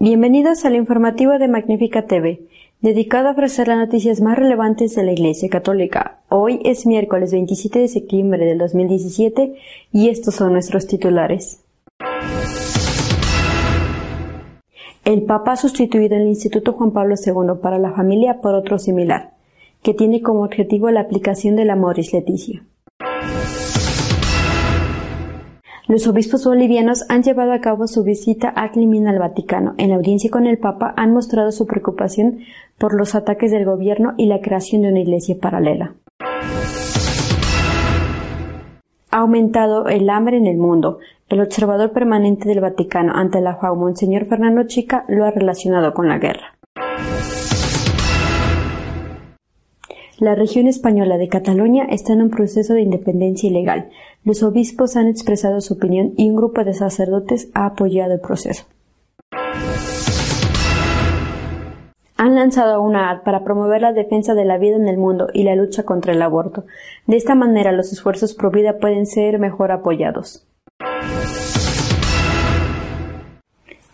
Bienvenidos 0.00 0.64
al 0.64 0.76
informativo 0.76 1.40
de 1.40 1.48
Magnífica 1.48 2.06
TV, 2.06 2.42
dedicado 2.80 3.26
a 3.26 3.32
ofrecer 3.32 3.66
las 3.66 3.78
noticias 3.78 4.20
más 4.20 4.38
relevantes 4.38 4.94
de 4.94 5.02
la 5.02 5.10
Iglesia 5.10 5.48
Católica. 5.48 6.20
Hoy 6.28 6.60
es 6.64 6.86
miércoles 6.86 7.32
27 7.32 7.80
de 7.80 7.88
septiembre 7.88 8.46
del 8.46 8.58
2017 8.58 9.56
y 9.90 10.08
estos 10.08 10.36
son 10.36 10.52
nuestros 10.52 10.86
titulares. 10.86 11.64
El 15.04 15.22
Papa 15.22 15.54
ha 15.54 15.56
sustituido 15.56 16.14
el 16.14 16.28
Instituto 16.28 16.74
Juan 16.74 16.92
Pablo 16.92 17.16
II 17.16 17.60
para 17.60 17.80
la 17.80 17.90
Familia 17.90 18.40
por 18.40 18.54
otro 18.54 18.78
similar, 18.78 19.32
que 19.82 19.94
tiene 19.94 20.22
como 20.22 20.44
objetivo 20.44 20.92
la 20.92 21.00
aplicación 21.00 21.56
del 21.56 21.70
Amoris 21.70 22.12
Leticia. 22.12 22.62
Los 25.88 26.06
obispos 26.06 26.44
bolivianos 26.44 27.06
han 27.08 27.22
llevado 27.22 27.52
a 27.52 27.62
cabo 27.62 27.86
su 27.86 28.04
visita 28.04 28.52
a 28.54 28.72
Climina 28.72 29.08
al 29.08 29.18
Vaticano. 29.18 29.72
En 29.78 29.88
la 29.88 29.96
audiencia 29.96 30.30
con 30.30 30.46
el 30.46 30.58
Papa 30.58 30.92
han 30.98 31.14
mostrado 31.14 31.50
su 31.50 31.66
preocupación 31.66 32.40
por 32.76 32.92
los 32.92 33.14
ataques 33.14 33.50
del 33.50 33.64
gobierno 33.64 34.12
y 34.18 34.26
la 34.26 34.42
creación 34.42 34.82
de 34.82 34.88
una 34.88 35.00
iglesia 35.00 35.36
paralela. 35.40 35.94
Ha 39.10 39.16
aumentado 39.16 39.86
el 39.88 40.10
hambre 40.10 40.36
en 40.36 40.46
el 40.46 40.58
mundo. 40.58 40.98
El 41.30 41.40
observador 41.40 41.92
permanente 41.92 42.50
del 42.50 42.60
Vaticano 42.60 43.14
ante 43.14 43.40
la 43.40 43.56
FAO, 43.56 43.74
Monseñor 43.74 44.26
Fernando 44.26 44.64
Chica, 44.64 45.06
lo 45.08 45.24
ha 45.24 45.30
relacionado 45.30 45.94
con 45.94 46.06
la 46.06 46.18
guerra. 46.18 46.58
La 50.20 50.34
región 50.34 50.66
española 50.66 51.16
de 51.16 51.28
Cataluña 51.28 51.84
está 51.88 52.12
en 52.12 52.22
un 52.22 52.30
proceso 52.30 52.74
de 52.74 52.82
independencia 52.82 53.48
ilegal. 53.48 53.90
Los 54.24 54.42
obispos 54.42 54.96
han 54.96 55.06
expresado 55.06 55.60
su 55.60 55.74
opinión 55.74 56.14
y 56.16 56.28
un 56.28 56.34
grupo 56.34 56.64
de 56.64 56.74
sacerdotes 56.74 57.48
ha 57.54 57.66
apoyado 57.66 58.14
el 58.14 58.20
proceso. 58.20 58.64
Han 62.16 62.34
lanzado 62.34 62.82
una 62.82 63.10
ad 63.10 63.22
para 63.22 63.44
promover 63.44 63.80
la 63.80 63.92
defensa 63.92 64.34
de 64.34 64.44
la 64.44 64.58
vida 64.58 64.74
en 64.74 64.88
el 64.88 64.98
mundo 64.98 65.28
y 65.32 65.44
la 65.44 65.54
lucha 65.54 65.84
contra 65.84 66.12
el 66.12 66.20
aborto. 66.20 66.64
De 67.06 67.16
esta 67.16 67.36
manera 67.36 67.70
los 67.70 67.92
esfuerzos 67.92 68.34
pro 68.34 68.50
vida 68.50 68.78
pueden 68.78 69.06
ser 69.06 69.38
mejor 69.38 69.70
apoyados. 69.70 70.48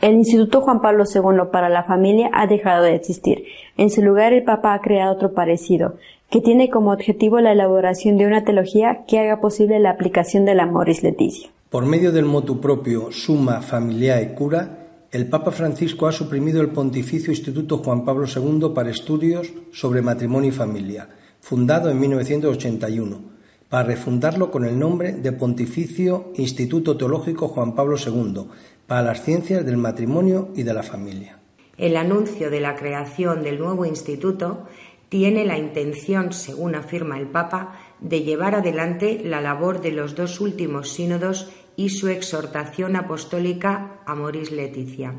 El 0.04 0.16
Instituto 0.16 0.60
Juan 0.60 0.82
Pablo 0.82 1.04
II 1.06 1.48
para 1.50 1.70
la 1.70 1.82
Familia 1.82 2.28
ha 2.34 2.46
dejado 2.46 2.82
de 2.82 2.94
existir. 2.94 3.44
En 3.78 3.88
su 3.88 4.02
lugar, 4.02 4.34
el 4.34 4.44
Papa 4.44 4.74
ha 4.74 4.82
creado 4.82 5.14
otro 5.14 5.32
parecido, 5.32 5.94
que 6.30 6.40
tiene 6.40 6.70
como 6.70 6.92
objetivo 6.92 7.40
la 7.40 7.52
elaboración 7.52 8.16
de 8.16 8.26
una 8.26 8.44
teología 8.44 9.04
que 9.06 9.18
haga 9.18 9.40
posible 9.40 9.78
la 9.78 9.90
aplicación 9.90 10.44
del 10.44 10.60
Amoris 10.60 11.02
Leticia. 11.02 11.50
Por 11.70 11.86
medio 11.86 12.12
del 12.12 12.24
motu 12.24 12.60
propio 12.60 13.10
Summa 13.10 13.60
Familiae 13.60 14.34
Cura, 14.34 14.84
el 15.10 15.28
Papa 15.28 15.52
Francisco 15.52 16.08
ha 16.08 16.12
suprimido 16.12 16.60
el 16.60 16.70
Pontificio 16.70 17.30
Instituto 17.30 17.78
Juan 17.78 18.04
Pablo 18.04 18.26
II 18.26 18.72
para 18.74 18.90
estudios 18.90 19.52
sobre 19.72 20.02
matrimonio 20.02 20.48
y 20.48 20.52
familia, 20.52 21.08
fundado 21.40 21.88
en 21.90 22.00
1981, 22.00 23.20
para 23.68 23.84
refundarlo 23.84 24.50
con 24.50 24.64
el 24.64 24.78
nombre 24.78 25.12
de 25.12 25.32
Pontificio 25.32 26.32
Instituto 26.34 26.96
Teológico 26.96 27.48
Juan 27.48 27.74
Pablo 27.74 27.96
II, 27.96 28.46
para 28.86 29.02
las 29.02 29.22
ciencias 29.22 29.64
del 29.64 29.76
matrimonio 29.76 30.48
y 30.56 30.62
de 30.62 30.74
la 30.74 30.82
familia. 30.82 31.38
El 31.76 31.96
anuncio 31.96 32.50
de 32.50 32.60
la 32.60 32.76
creación 32.76 33.42
del 33.42 33.58
nuevo 33.58 33.84
instituto 33.84 34.66
tiene 35.08 35.44
la 35.44 35.58
intención, 35.58 36.32
según 36.32 36.74
afirma 36.74 37.18
el 37.18 37.28
Papa, 37.28 37.78
de 38.00 38.22
llevar 38.22 38.54
adelante 38.54 39.20
la 39.24 39.40
labor 39.40 39.80
de 39.80 39.92
los 39.92 40.14
dos 40.14 40.40
últimos 40.40 40.90
sínodos 40.90 41.50
y 41.76 41.90
su 41.90 42.08
exhortación 42.08 42.96
apostólica 42.96 44.00
Amoris 44.06 44.50
Leticia. 44.50 45.14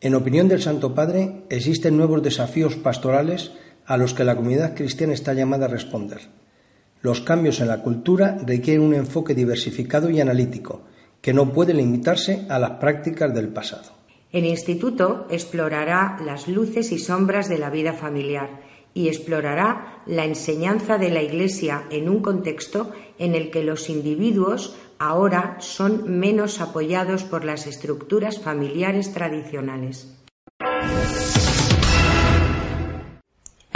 En 0.00 0.14
opinión 0.14 0.48
del 0.48 0.62
Santo 0.62 0.94
Padre, 0.94 1.44
existen 1.48 1.96
nuevos 1.96 2.22
desafíos 2.22 2.76
pastorales 2.76 3.52
a 3.86 3.96
los 3.96 4.14
que 4.14 4.24
la 4.24 4.36
comunidad 4.36 4.74
cristiana 4.74 5.14
está 5.14 5.34
llamada 5.34 5.66
a 5.66 5.68
responder. 5.68 6.20
Los 7.00 7.20
cambios 7.20 7.60
en 7.60 7.68
la 7.68 7.82
cultura 7.82 8.38
requieren 8.46 8.82
un 8.82 8.94
enfoque 8.94 9.34
diversificado 9.34 10.10
y 10.10 10.20
analítico, 10.20 10.82
que 11.20 11.34
no 11.34 11.52
puede 11.52 11.74
limitarse 11.74 12.46
a 12.48 12.58
las 12.58 12.72
prácticas 12.72 13.34
del 13.34 13.48
pasado. 13.48 13.92
El 14.32 14.46
Instituto 14.46 15.26
explorará 15.30 16.18
las 16.24 16.48
luces 16.48 16.92
y 16.92 16.98
sombras 16.98 17.48
de 17.48 17.58
la 17.58 17.70
vida 17.70 17.92
familiar 17.92 18.60
y 18.94 19.08
explorará 19.08 20.02
la 20.06 20.24
enseñanza 20.24 20.96
de 20.96 21.10
la 21.10 21.22
Iglesia 21.22 21.84
en 21.90 22.08
un 22.08 22.22
contexto 22.22 22.92
en 23.18 23.34
el 23.34 23.50
que 23.50 23.64
los 23.64 23.90
individuos 23.90 24.76
ahora 24.98 25.56
son 25.60 26.18
menos 26.18 26.60
apoyados 26.60 27.24
por 27.24 27.44
las 27.44 27.66
estructuras 27.66 28.40
familiares 28.40 29.12
tradicionales. 29.12 30.14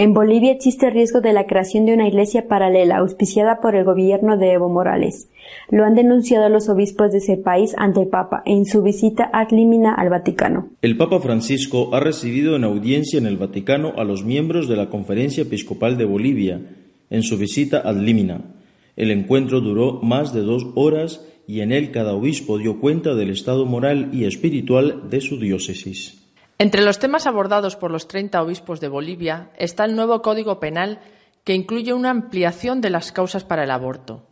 En 0.00 0.14
Bolivia 0.14 0.52
existe 0.52 0.90
riesgo 0.90 1.20
de 1.20 1.32
la 1.32 1.48
creación 1.48 1.84
de 1.84 1.92
una 1.92 2.06
iglesia 2.06 2.46
paralela 2.46 2.98
auspiciada 2.98 3.60
por 3.60 3.74
el 3.74 3.82
gobierno 3.82 4.38
de 4.38 4.52
Evo 4.52 4.68
Morales. 4.68 5.28
Lo 5.70 5.84
han 5.84 5.96
denunciado 5.96 6.48
los 6.48 6.68
obispos 6.68 7.10
de 7.10 7.18
ese 7.18 7.36
país 7.36 7.74
ante 7.76 8.02
el 8.02 8.06
Papa 8.06 8.40
en 8.46 8.64
su 8.64 8.80
visita 8.84 9.28
ad 9.32 9.50
limina 9.50 9.92
al 9.92 10.08
Vaticano. 10.08 10.68
El 10.82 10.96
Papa 10.96 11.18
Francisco 11.18 11.92
ha 11.96 11.98
recibido 11.98 12.54
en 12.54 12.62
audiencia 12.62 13.18
en 13.18 13.26
el 13.26 13.38
Vaticano 13.38 13.92
a 13.96 14.04
los 14.04 14.22
miembros 14.22 14.68
de 14.68 14.76
la 14.76 14.88
Conferencia 14.88 15.42
Episcopal 15.42 15.98
de 15.98 16.04
Bolivia 16.04 16.60
en 17.10 17.24
su 17.24 17.36
visita 17.36 17.78
ad 17.78 17.96
limina. 17.96 18.54
El 18.94 19.10
encuentro 19.10 19.60
duró 19.60 20.00
más 20.00 20.32
de 20.32 20.42
dos 20.42 20.64
horas 20.76 21.26
y 21.48 21.62
en 21.62 21.72
él 21.72 21.90
cada 21.90 22.14
obispo 22.14 22.58
dio 22.58 22.78
cuenta 22.78 23.16
del 23.16 23.30
estado 23.30 23.66
moral 23.66 24.10
y 24.12 24.26
espiritual 24.26 25.10
de 25.10 25.20
su 25.20 25.40
diócesis. 25.40 26.27
Entre 26.60 26.82
los 26.82 26.98
temas 26.98 27.28
abordados 27.28 27.76
por 27.76 27.92
los 27.92 28.08
30 28.08 28.42
obispos 28.42 28.80
de 28.80 28.88
Bolivia 28.88 29.50
está 29.56 29.84
el 29.84 29.94
nuevo 29.94 30.22
Código 30.22 30.58
Penal 30.58 30.98
que 31.44 31.54
incluye 31.54 31.92
una 31.92 32.10
ampliación 32.10 32.80
de 32.80 32.90
las 32.90 33.12
causas 33.12 33.44
para 33.44 33.62
el 33.62 33.70
aborto. 33.70 34.26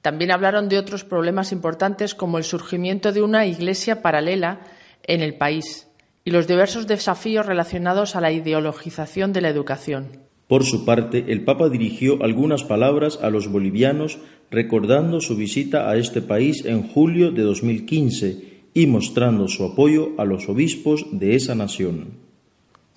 También 0.00 0.30
hablaron 0.30 0.68
de 0.68 0.78
otros 0.78 1.02
problemas 1.02 1.50
importantes 1.50 2.14
como 2.14 2.38
el 2.38 2.44
surgimiento 2.44 3.10
de 3.10 3.22
una 3.22 3.46
iglesia 3.46 4.00
paralela 4.00 4.60
en 5.02 5.22
el 5.22 5.34
país 5.34 5.88
y 6.24 6.30
los 6.30 6.46
diversos 6.46 6.86
desafíos 6.86 7.46
relacionados 7.46 8.14
a 8.14 8.20
la 8.20 8.30
ideologización 8.30 9.32
de 9.32 9.40
la 9.40 9.48
educación. 9.48 10.20
Por 10.46 10.62
su 10.62 10.84
parte, 10.84 11.24
el 11.32 11.42
Papa 11.42 11.68
dirigió 11.68 12.22
algunas 12.22 12.62
palabras 12.62 13.18
a 13.20 13.30
los 13.30 13.50
bolivianos 13.50 14.18
recordando 14.52 15.20
su 15.20 15.34
visita 15.34 15.90
a 15.90 15.96
este 15.96 16.22
país 16.22 16.64
en 16.64 16.84
julio 16.84 17.32
de 17.32 17.42
2015 17.42 18.55
y 18.76 18.86
mostrando 18.86 19.48
su 19.48 19.64
apoyo 19.64 20.10
a 20.18 20.26
los 20.26 20.50
obispos 20.50 21.06
de 21.10 21.34
esa 21.34 21.54
nación. 21.54 22.18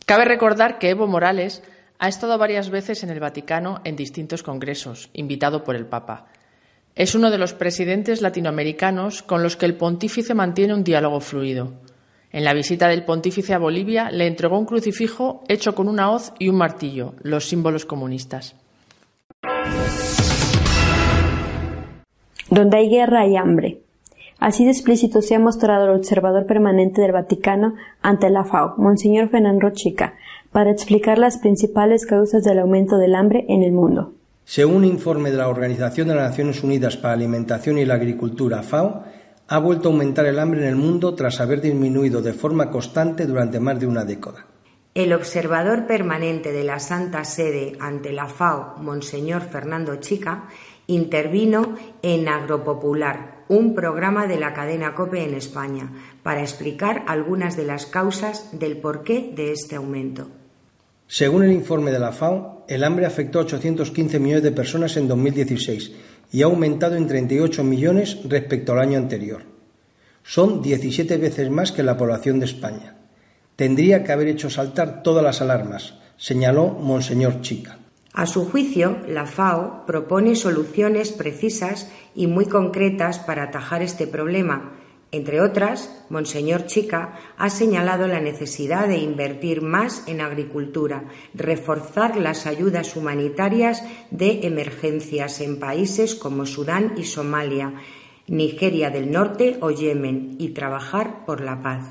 Cabe 0.05 0.25
recordar 0.25 0.77
que 0.77 0.89
Evo 0.89 1.07
Morales 1.07 1.63
ha 1.99 2.09
estado 2.09 2.37
varias 2.37 2.69
veces 2.69 3.01
en 3.03 3.09
el 3.11 3.21
Vaticano 3.21 3.79
en 3.85 3.95
distintos 3.95 4.43
congresos, 4.43 5.09
invitado 5.13 5.63
por 5.63 5.77
el 5.77 5.85
Papa. 5.85 6.25
Es 6.95 7.15
uno 7.15 7.31
de 7.31 7.37
los 7.37 7.53
presidentes 7.53 8.21
latinoamericanos 8.21 9.23
con 9.23 9.41
los 9.41 9.55
que 9.55 9.67
el 9.67 9.75
pontífice 9.75 10.33
mantiene 10.33 10.73
un 10.73 10.83
diálogo 10.83 11.21
fluido. 11.21 11.71
En 12.33 12.43
la 12.43 12.53
visita 12.53 12.89
del 12.89 13.05
pontífice 13.05 13.53
a 13.53 13.57
Bolivia 13.57 14.11
le 14.11 14.27
entregó 14.27 14.59
un 14.59 14.65
crucifijo 14.65 15.45
hecho 15.47 15.75
con 15.75 15.87
una 15.87 16.11
hoz 16.11 16.33
y 16.39 16.49
un 16.49 16.57
martillo, 16.57 17.15
los 17.23 17.47
símbolos 17.47 17.85
comunistas. 17.85 18.53
Donde 22.49 22.77
hay 22.77 22.89
guerra 22.89 23.21
hay 23.21 23.37
hambre. 23.37 23.88
Así 24.39 24.63
de 24.63 24.71
explícito 24.71 25.21
se 25.21 25.35
ha 25.35 25.39
mostrado 25.39 25.85
el 25.85 25.97
observador 25.97 26.45
permanente 26.45 27.01
del 27.01 27.11
Vaticano 27.11 27.75
ante 28.01 28.29
la 28.29 28.45
FAO, 28.45 28.75
Monseñor 28.77 29.29
Fernando 29.29 29.69
Chica, 29.71 30.13
para 30.51 30.71
explicar 30.71 31.17
las 31.17 31.37
principales 31.37 32.05
causas 32.05 32.43
del 32.43 32.59
aumento 32.59 32.97
del 32.97 33.15
hambre 33.15 33.45
en 33.49 33.63
el 33.63 33.73
mundo. 33.73 34.13
Según 34.45 34.77
un 34.77 34.85
informe 34.85 35.29
de 35.29 35.37
la 35.37 35.49
Organización 35.49 36.07
de 36.07 36.15
las 36.15 36.29
Naciones 36.29 36.63
Unidas 36.63 36.95
para 36.95 37.09
la 37.09 37.19
Alimentación 37.19 37.77
y 37.77 37.85
la 37.85 37.95
Agricultura, 37.95 38.63
FAO, 38.63 39.03
ha 39.47 39.59
vuelto 39.59 39.89
a 39.89 39.91
aumentar 39.91 40.25
el 40.25 40.39
hambre 40.39 40.61
en 40.61 40.69
el 40.69 40.75
mundo 40.75 41.13
tras 41.15 41.41
haber 41.41 41.59
disminuido 41.59 42.21
de 42.21 42.33
forma 42.33 42.71
constante 42.71 43.25
durante 43.25 43.59
más 43.59 43.79
de 43.79 43.87
una 43.87 44.05
década. 44.05 44.45
El 44.95 45.13
observador 45.13 45.85
permanente 45.85 46.51
de 46.51 46.63
la 46.63 46.79
Santa 46.79 47.23
Sede 47.25 47.73
ante 47.79 48.11
la 48.11 48.27
FAO, 48.27 48.75
Monseñor 48.77 49.41
Fernando 49.41 49.97
Chica, 49.97 50.45
intervino 50.87 51.75
en 52.01 52.27
Agropopular, 52.27 53.38
un 53.49 53.73
programa 53.73 54.27
de 54.27 54.39
la 54.39 54.53
cadena 54.53 54.93
COPE 54.93 55.23
en 55.23 55.33
España, 55.33 55.91
para 56.21 56.41
explicar 56.41 57.03
algunas 57.07 57.57
de 57.57 57.65
las 57.65 57.87
causas 57.87 58.57
del 58.57 58.77
porqué 58.77 59.31
de 59.35 59.51
este 59.51 59.75
aumento. 59.75 60.29
Según 61.07 61.43
el 61.43 61.51
informe 61.51 61.91
de 61.91 61.97
la 61.97 62.11
FAO, 62.11 62.65
el 62.67 62.83
hambre 62.83 63.07
afectó 63.07 63.39
a 63.39 63.41
815 63.41 64.19
millones 64.19 64.43
de 64.43 64.51
personas 64.51 64.95
en 64.97 65.07
2016 65.07 65.91
y 66.31 66.43
ha 66.43 66.45
aumentado 66.45 66.95
en 66.95 67.07
38 67.07 67.63
millones 67.63 68.19
respecto 68.25 68.73
al 68.73 68.81
año 68.81 68.99
anterior. 68.99 69.41
Son 70.21 70.61
17 70.61 71.17
veces 71.17 71.49
más 71.49 71.71
que 71.71 71.81
la 71.81 71.97
población 71.97 72.39
de 72.39 72.45
España. 72.45 72.97
Tendría 73.55 74.03
que 74.03 74.11
haber 74.11 74.27
hecho 74.27 74.51
saltar 74.51 75.01
todas 75.01 75.23
las 75.23 75.41
alarmas, 75.41 75.95
señaló 76.17 76.67
Monseñor 76.67 77.41
Chica. 77.41 77.78
A 78.19 78.25
su 78.25 78.49
juicio, 78.49 78.97
la 79.07 79.25
FAO 79.25 79.85
propone 79.85 80.35
soluciones 80.35 81.13
precisas 81.13 81.89
y 82.13 82.27
muy 82.27 82.47
concretas 82.47 83.17
para 83.17 83.43
atajar 83.43 83.81
este 83.81 84.07
problema, 84.07 84.73
Entre 85.11 85.39
otras, 85.39 86.03
Monseñor 86.09 86.65
Chica 86.65 87.17
ha 87.37 87.49
señalado 87.49 88.07
la 88.07 88.19
necesidad 88.19 88.89
de 88.89 88.97
invertir 88.97 89.61
más 89.61 90.03
en 90.05 90.19
agricultura, 90.19 91.05
reforzar 91.33 92.17
las 92.17 92.45
ayudas 92.45 92.97
humanitarias 92.97 93.83
de 94.11 94.41
emergencias 94.45 95.39
en 95.39 95.57
países 95.57 96.13
como 96.13 96.45
Sudán 96.45 96.95
y 96.97 97.05
Somalia, 97.05 97.75
Nigeria 98.27 98.89
del 98.89 99.09
Norte 99.11 99.57
o 99.61 99.71
Yemen 99.71 100.35
y 100.39 100.49
trabajar 100.49 101.25
por 101.25 101.39
la 101.39 101.61
paz. 101.61 101.85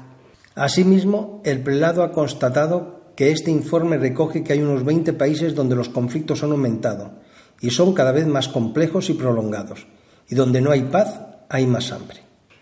Asimismo, 0.54 1.40
el 1.44 1.62
prelado 1.62 2.02
ha 2.02 2.12
constatado 2.12 2.97
que 3.18 3.32
este 3.32 3.50
informe 3.50 3.98
recoge 3.98 4.44
que 4.44 4.52
hay 4.52 4.62
unos 4.62 4.84
20 4.84 5.12
países 5.14 5.52
donde 5.52 5.74
los 5.74 5.88
conflictos 5.88 6.44
han 6.44 6.52
aumentado 6.52 7.14
y 7.60 7.70
son 7.70 7.92
cada 7.92 8.12
vez 8.12 8.28
más 8.28 8.46
complejos 8.46 9.10
y 9.10 9.14
prolongados, 9.14 9.88
y 10.28 10.36
donde 10.36 10.60
no 10.60 10.70
hay 10.70 10.82
paz 10.82 11.18
hay 11.48 11.66
más 11.66 11.90
hambre. 11.90 12.20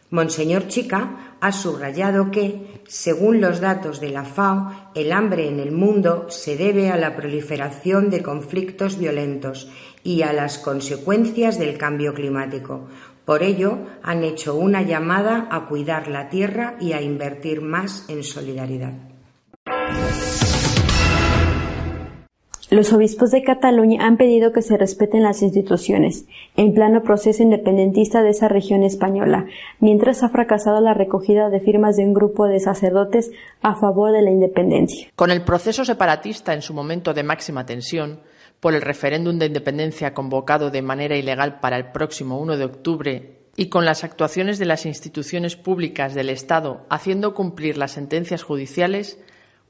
Monseñor 0.08 0.66
Chica 0.68 1.36
ha 1.42 1.52
subrayado 1.52 2.30
que, 2.30 2.80
según 2.88 3.42
los 3.42 3.60
datos 3.60 4.00
de 4.00 4.08
la 4.08 4.24
FAO, 4.24 4.92
el 4.94 5.12
hambre 5.12 5.46
en 5.46 5.60
el 5.60 5.72
mundo 5.72 6.24
se 6.30 6.56
debe 6.56 6.88
a 6.88 6.96
la 6.96 7.16
proliferación 7.16 8.08
de 8.08 8.22
conflictos 8.22 8.98
violentos 8.98 9.68
y 10.04 10.22
a 10.22 10.32
las 10.32 10.56
consecuencias 10.56 11.58
del 11.58 11.76
cambio 11.76 12.14
climático. 12.14 12.86
Por 13.26 13.42
ello, 13.42 13.80
han 14.02 14.24
hecho 14.24 14.54
una 14.54 14.80
llamada 14.80 15.48
a 15.50 15.66
cuidar 15.66 16.08
la 16.08 16.30
tierra 16.30 16.78
y 16.80 16.94
a 16.94 17.02
invertir 17.02 17.60
más 17.60 18.06
en 18.08 18.24
solidaridad. 18.24 18.94
Los 22.76 22.92
obispos 22.92 23.30
de 23.30 23.42
Cataluña 23.42 24.04
han 24.04 24.18
pedido 24.18 24.52
que 24.52 24.60
se 24.60 24.76
respeten 24.76 25.22
las 25.22 25.40
instituciones, 25.40 26.26
en 26.56 26.74
plano 26.74 27.02
proceso 27.02 27.42
independentista 27.42 28.22
de 28.22 28.28
esa 28.28 28.48
región 28.48 28.82
española, 28.82 29.46
mientras 29.80 30.22
ha 30.22 30.28
fracasado 30.28 30.82
la 30.82 30.92
recogida 30.92 31.48
de 31.48 31.60
firmas 31.60 31.96
de 31.96 32.04
un 32.04 32.12
grupo 32.12 32.46
de 32.46 32.60
sacerdotes 32.60 33.30
a 33.62 33.76
favor 33.76 34.12
de 34.12 34.20
la 34.20 34.30
independencia. 34.30 35.08
Con 35.16 35.30
el 35.30 35.40
proceso 35.40 35.86
separatista 35.86 36.52
en 36.52 36.60
su 36.60 36.74
momento 36.74 37.14
de 37.14 37.22
máxima 37.22 37.64
tensión, 37.64 38.20
por 38.60 38.74
el 38.74 38.82
referéndum 38.82 39.38
de 39.38 39.46
independencia 39.46 40.12
convocado 40.12 40.68
de 40.70 40.82
manera 40.82 41.16
ilegal 41.16 41.60
para 41.60 41.78
el 41.78 41.92
próximo 41.92 42.38
1 42.38 42.58
de 42.58 42.64
octubre 42.66 43.38
y 43.56 43.70
con 43.70 43.86
las 43.86 44.04
actuaciones 44.04 44.58
de 44.58 44.66
las 44.66 44.84
instituciones 44.84 45.56
públicas 45.56 46.12
del 46.12 46.28
Estado 46.28 46.84
haciendo 46.90 47.32
cumplir 47.32 47.78
las 47.78 47.92
sentencias 47.92 48.42
judiciales, 48.42 49.18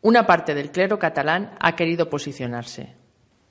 una 0.07 0.25
parte 0.25 0.55
del 0.55 0.71
clero 0.71 1.01
catalán 1.01 1.51
ha 1.59 1.75
querido 1.75 2.09
posicionarse. 2.09 2.95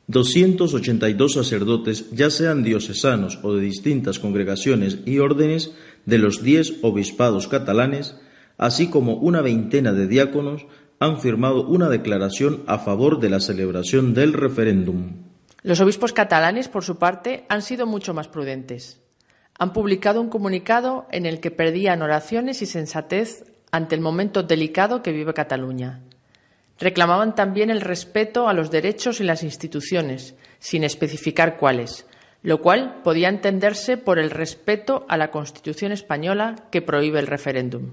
282 0.07 1.33
sacerdotes, 1.33 2.09
ya 2.11 2.29
sean 2.29 2.63
diocesanos 2.63 3.39
o 3.43 3.55
de 3.55 3.61
distintas 3.61 4.19
congregaciones 4.19 4.99
y 5.05 5.19
órdenes 5.19 5.73
de 6.05 6.17
los 6.17 6.43
diez 6.43 6.75
obispados 6.81 7.49
catalanes, 7.49 8.15
así 8.57 8.87
como 8.89 9.15
una 9.15 9.41
veintena 9.41 9.91
de 9.91 10.07
diáconos, 10.07 10.65
han 10.97 11.19
firmado 11.19 11.67
una 11.67 11.89
declaración 11.89 12.63
a 12.67 12.77
favor 12.77 13.19
de 13.19 13.31
la 13.31 13.41
celebración 13.41 14.13
del 14.13 14.31
referéndum. 14.31 15.25
Los 15.61 15.81
obispos 15.81 16.13
catalanes, 16.13 16.69
por 16.69 16.85
su 16.85 16.97
parte, 16.97 17.43
han 17.49 17.63
sido 17.63 17.85
mucho 17.85 18.13
más 18.13 18.29
prudentes. 18.29 19.01
Han 19.59 19.73
publicado 19.73 20.21
un 20.21 20.29
comunicado 20.29 21.05
en 21.11 21.25
el 21.25 21.41
que 21.41 21.51
perdían 21.51 22.01
oraciones 22.01 22.61
y 22.61 22.65
sensatez 22.65 23.43
ante 23.71 23.95
el 23.95 23.99
momento 23.99 24.41
delicado 24.41 25.03
que 25.03 25.11
vive 25.11 25.33
Cataluña. 25.33 25.99
Reclamaban 26.79 27.35
también 27.35 27.69
el 27.69 27.81
respeto 27.81 28.49
a 28.49 28.53
los 28.53 28.69
derechos 28.69 29.21
y 29.21 29.23
las 29.23 29.43
instituciones, 29.43 30.35
sin 30.59 30.83
especificar 30.83 31.57
cuáles, 31.57 32.05
lo 32.43 32.61
cual 32.61 33.01
podía 33.03 33.29
entenderse 33.29 33.97
por 33.97 34.19
el 34.19 34.29
respeto 34.29 35.05
a 35.07 35.17
la 35.17 35.31
Constitución 35.31 35.91
española 35.91 36.67
que 36.71 36.81
prohíbe 36.81 37.19
el 37.19 37.27
referéndum. 37.27 37.91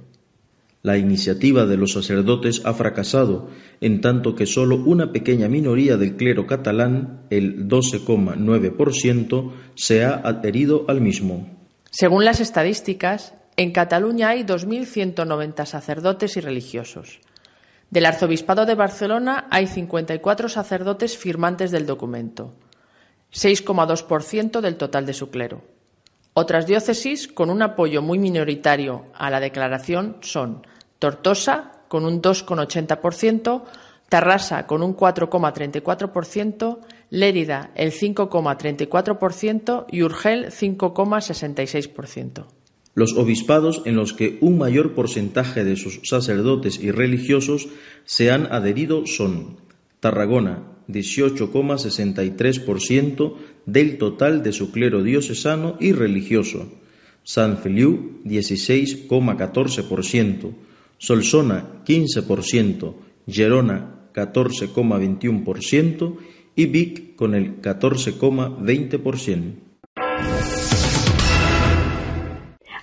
La 0.83 0.99
iniciativa 0.99 1.65
de 1.65 1.77
los 1.77 1.93
sacerdotes 1.93 2.61
ha 2.65 2.75
fracasado, 2.75 3.51
en 3.81 4.01
tanto 4.01 4.35
que 4.35 4.47
solo 4.47 4.77
una 4.77 5.13
pequeña 5.13 5.49
minoría 5.49 5.97
del 5.97 6.17
clero 6.17 6.49
catalán, 6.49 7.21
el 7.31 7.69
12,9%, 7.69 9.53
se 9.77 10.05
ha 10.05 10.15
adherido 10.15 10.85
al 10.89 11.01
mismo. 11.01 11.49
Según 11.93 12.25
las 12.25 12.41
estadísticas, 12.41 13.35
en 13.57 13.71
Cataluña 13.71 14.31
hay 14.31 14.43
2.190 14.43 15.67
sacerdotes 15.67 16.37
y 16.37 16.41
religiosos. 16.41 17.21
Del 17.93 18.07
Arzobispado 18.07 18.65
de 18.65 18.75
Barcelona 18.75 19.47
hay 19.51 19.67
54 19.67 20.49
sacerdotes 20.49 21.19
firmantes 21.19 21.71
del 21.71 21.85
documento, 21.85 22.55
6,2% 23.31 24.63
del 24.63 24.79
total 24.79 25.05
de 25.05 25.13
su 25.13 25.29
clero. 25.29 25.61
Otras 26.33 26.67
diócesis 26.67 27.29
con 27.29 27.51
un 27.51 27.61
apoyo 27.61 28.01
muy 28.01 28.19
minoritario 28.19 29.05
a 29.13 29.29
la 29.29 29.41
declaración 29.41 30.17
son 30.23 30.67
Tortosa, 30.99 31.83
con 31.89 32.07
un 32.07 32.23
2,80%, 32.23 33.65
Tarrasa, 34.09 34.67
con 34.67 34.83
un 34.83 34.97
4,34%, 34.97 36.79
Lérida, 37.11 37.73
el 37.75 37.93
5,34% 37.93 39.85
y 39.91 40.03
Urgel, 40.03 40.47
5,66%. 40.47 42.62
Los 42.95 43.15
obispados 43.15 43.81
en 43.87 43.97
los 43.97 44.13
que 44.13 44.37
un 44.41 44.59
mayor 44.59 44.95
porcentaje 44.95 45.65
de 45.65 45.77
sus 45.77 46.01
sacerdotes 46.03 46.79
y 46.79 46.91
religiosos 46.91 47.71
se 48.05 48.31
han 48.31 48.53
adherido 48.53 49.07
son 49.07 49.57
Tarragona, 50.01 50.65
18,63% 50.89 53.35
del 53.65 53.97
total 53.97 54.43
de 54.43 54.53
su 54.53 54.71
clero 54.73 55.03
diocesano 55.03 55.79
y 55.81 55.93
religioso, 55.93 56.71
San 57.23 57.57
Feliu, 57.59 58.21
16,14%, 58.25 60.53
Solsona, 60.99 61.83
15%, 61.87 62.95
Gerona, 63.27 64.11
14,21% 64.13 66.17
y 66.57 66.67
Vic 66.67 67.17
con 67.17 67.35
el 67.35 67.63
14,20% 67.63 69.72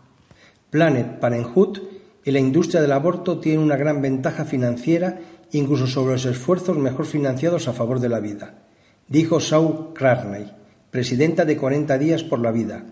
Planet 0.69 1.19
Parenthood 1.19 1.79
y 2.23 2.29
la 2.29 2.39
industria 2.39 2.83
del 2.83 2.91
aborto 2.91 3.39
tienen 3.39 3.63
una 3.63 3.77
gran 3.77 3.99
ventaja 3.99 4.45
financiera 4.45 5.19
incluso 5.53 5.87
sobre 5.87 6.13
los 6.13 6.25
esfuerzos 6.25 6.77
mejor 6.77 7.07
financiados 7.07 7.67
a 7.67 7.73
favor 7.73 7.99
de 7.99 8.09
la 8.09 8.19
vida, 8.19 8.59
dijo 9.07 9.39
Saul 9.39 9.91
Crarney 9.95 10.60
presidenta 10.91 11.45
de 11.45 11.57
40 11.57 11.97
días 11.97 12.23
por 12.23 12.39
la 12.39 12.51
vida. 12.51 12.83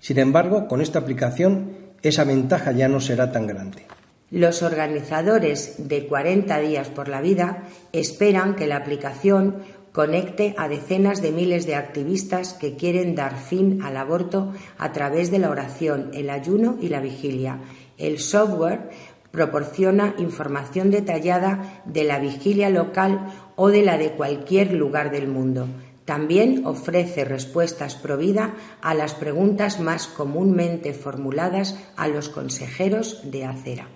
Sin 0.00 0.18
embargo, 0.18 0.68
con 0.68 0.80
esta 0.80 1.00
aplicación, 1.00 1.72
esa 2.02 2.24
ventaja 2.24 2.72
ya 2.72 2.88
no 2.88 3.00
será 3.00 3.32
tan 3.32 3.46
grande. 3.46 3.86
Los 4.30 4.62
organizadores 4.62 5.88
de 5.88 6.06
40 6.06 6.60
días 6.60 6.88
por 6.88 7.08
la 7.08 7.20
vida 7.20 7.64
esperan 7.92 8.54
que 8.54 8.66
la 8.66 8.76
aplicación 8.76 9.56
conecte 9.92 10.54
a 10.58 10.68
decenas 10.68 11.22
de 11.22 11.32
miles 11.32 11.66
de 11.66 11.74
activistas 11.74 12.52
que 12.52 12.76
quieren 12.76 13.14
dar 13.14 13.36
fin 13.36 13.80
al 13.82 13.96
aborto 13.96 14.52
a 14.76 14.92
través 14.92 15.30
de 15.30 15.38
la 15.38 15.50
oración, 15.50 16.10
el 16.14 16.30
ayuno 16.30 16.76
y 16.80 16.88
la 16.88 17.00
vigilia. 17.00 17.58
El 17.96 18.18
software 18.18 18.90
proporciona 19.30 20.14
información 20.18 20.90
detallada 20.90 21.82
de 21.84 22.04
la 22.04 22.18
vigilia 22.18 22.70
local 22.70 23.32
o 23.56 23.70
de 23.70 23.82
la 23.82 23.98
de 23.98 24.12
cualquier 24.12 24.72
lugar 24.72 25.10
del 25.10 25.26
mundo. 25.26 25.66
También 26.08 26.64
ofrece 26.64 27.26
respuestas 27.26 27.94
provida 27.94 28.54
a 28.80 28.94
las 28.94 29.12
preguntas 29.12 29.78
más 29.78 30.06
comúnmente 30.06 30.94
formuladas 30.94 31.76
a 31.96 32.08
los 32.08 32.30
consejeros 32.30 33.30
de 33.30 33.44
acera. 33.44 33.88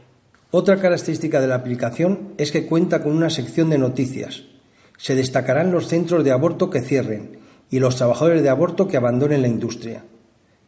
Otra 0.51 0.77
característica 0.77 1.41
de 1.41 1.47
la 1.47 1.55
aplicación 1.55 2.35
es 2.37 2.53
que 2.53 2.67
cuenta 2.67 3.03
con 3.03 3.17
una 3.17 3.31
sección 3.31 3.71
de 3.71 3.79
noticias. 3.79 4.43
Se 4.99 5.15
destacarán 5.15 5.73
los 5.73 5.89
centros 5.89 6.23
de 6.23 6.33
aborto 6.33 6.69
que 6.69 6.83
cierren 6.83 7.39
y 7.71 7.79
los 7.79 7.97
trabajadores 7.97 8.43
de 8.43 8.51
aborto 8.51 8.89
que 8.89 8.99
abandonen 8.99 9.41
la 9.41 9.49
industria. 9.49 10.05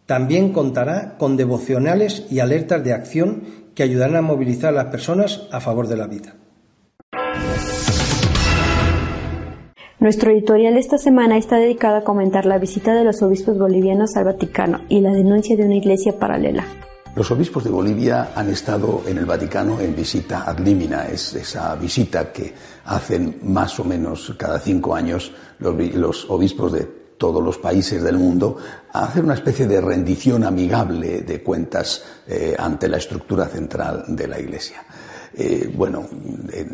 También 0.07 0.51
contará 0.51 1.19
con 1.19 1.37
devocionales 1.37 2.25
y 2.31 2.39
alertas 2.39 2.83
de 2.83 2.95
acción 2.95 3.43
que 3.75 3.83
ayudarán 3.83 4.17
a 4.17 4.23
movilizar 4.23 4.71
a 4.71 4.85
las 4.85 4.87
personas 4.87 5.43
a 5.53 5.61
favor 5.61 5.89
de 5.89 5.97
la 5.99 6.07
vida. 6.07 6.37
Nuestro 10.05 10.33
editorial 10.33 10.75
de 10.75 10.81
esta 10.81 10.99
semana 10.99 11.39
está 11.39 11.57
dedicado 11.57 11.97
a 11.97 12.05
comentar 12.05 12.45
la 12.45 12.59
visita 12.59 12.95
de 12.95 13.05
los 13.05 13.23
obispos 13.23 13.57
bolivianos 13.57 14.19
al 14.19 14.25
Vaticano 14.25 14.83
y 14.91 15.01
la 15.01 15.15
denuncia 15.15 15.57
de 15.57 15.65
una 15.65 15.77
iglesia 15.77 16.19
paralela. 16.19 16.67
Los 17.17 17.31
obispos 17.31 17.65
de 17.65 17.71
Bolivia 17.71 18.33
han 18.35 18.51
estado 18.51 19.01
en 19.07 19.17
el 19.17 19.25
Vaticano 19.25 19.81
en 19.81 19.97
visita 19.97 20.45
ad 20.47 20.59
limina, 20.59 21.07
es 21.07 21.33
esa 21.33 21.75
visita 21.77 22.31
que 22.31 22.53
hacen 22.85 23.39
más 23.45 23.81
o 23.81 23.85
menos 23.85 24.35
cada 24.37 24.59
cinco 24.59 24.95
años 24.95 25.33
los, 25.59 26.29
obispos 26.29 26.73
de 26.73 26.85
todos 27.17 27.43
los 27.43 27.57
países 27.57 28.03
del 28.03 28.19
mundo 28.19 28.59
a 28.93 29.07
hacer 29.07 29.25
una 29.25 29.33
especie 29.33 29.67
de 29.67 29.81
rendición 29.81 30.45
amigable 30.45 31.23
de 31.23 31.43
cuentas 31.43 32.05
eh, 32.29 32.55
ante 32.59 32.89
la 32.89 32.99
estructura 32.99 33.47
central 33.47 34.05
de 34.09 34.29
la 34.29 34.39
Iglesia. 34.39 34.85
Eh, 35.37 35.73
bueno, 35.75 36.07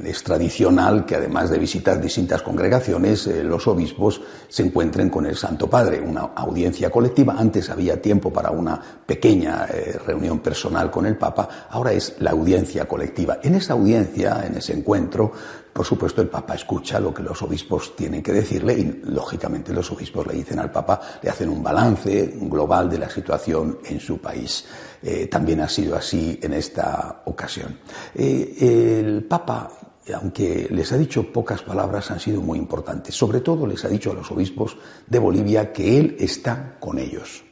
es 0.05 0.23
tradicional 0.23 1.07
que 1.07 1.17
además 1.17 1.49
de 1.49 1.59
visitar 1.59 1.99
distintas 1.99 2.43
congregaciones, 2.43 3.27
eh, 3.27 3.43
los 3.43 3.67
obispos 3.67 4.21
se 4.49 4.63
encuentren 4.65 5.09
con 5.09 5.25
el 5.25 5.35
Santo 5.35 5.69
Padre, 5.69 5.99
una 6.01 6.33
audiencia 6.37 6.91
colectiva. 6.91 7.37
Antes 7.39 7.71
había 7.71 8.03
tiempo 8.03 8.31
para 8.31 8.51
una 8.51 8.79
pequeña 9.07 9.67
eh, 9.73 9.99
reunión 10.07 10.41
personal 10.41 10.91
con 10.91 11.07
el 11.07 11.17
Papa, 11.17 11.49
ahora 11.71 11.93
es 11.93 12.17
la 12.19 12.33
audiencia 12.33 12.87
colectiva. 12.87 13.39
En 13.43 13.55
esa 13.55 13.73
audiencia, 13.73 14.45
en 14.47 14.57
ese 14.57 14.75
encuentro, 14.75 15.33
por 15.81 15.87
supuesto, 15.87 16.21
el 16.21 16.29
Papa 16.29 16.57
escucha 16.57 17.01
lo 17.01 17.15
que 17.15 17.23
los 17.23 17.41
obispos 17.41 17.97
tienen 17.97 18.23
que 18.23 18.35
decirle 18.35 18.79
y, 18.79 19.01
lógicamente, 19.05 19.73
los 19.73 19.91
obispos 19.91 20.27
le 20.27 20.35
dicen 20.35 20.59
al 20.59 20.71
Papa, 20.71 21.01
le 21.23 21.31
hacen 21.31 21.49
un 21.49 21.63
balance 21.63 22.35
global 22.37 22.91
de 22.91 22.99
la 22.99 23.09
situación 23.09 23.79
en 23.87 23.99
su 23.99 24.19
país. 24.19 24.67
Eh, 25.03 25.27
también 25.29 25.63
ha 25.63 25.69
sido 25.71 25.97
así 25.97 26.39
en 26.43 26.53
esta 26.53 27.23
ocasión. 27.25 27.79
Eh, 28.15 28.99
el 29.01 29.25
Papa, 29.25 29.73
aunque 30.15 30.69
les 30.71 30.93
ha 30.93 30.99
dicho 30.99 31.33
pocas 31.33 31.63
palabras, 31.63 32.11
han 32.11 32.21
sido 32.21 32.43
muy 32.43 32.59
importantes. 32.59 33.15
Sobre 33.15 33.41
todo 33.41 33.67
les 33.67 33.83
ha 33.87 33.89
dicho 33.89 34.11
a 34.11 34.15
los 34.17 34.31
obispos 34.31 34.77
de 35.07 35.19
Bolivia 35.19 35.73
que 35.73 35.97
Él 35.97 36.15
está 36.21 36.77
con 36.79 36.99
ellos, 36.99 37.43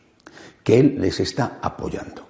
que 0.62 0.80
Él 0.80 0.96
les 0.98 1.18
está 1.18 1.60
apoyando. 1.62 2.27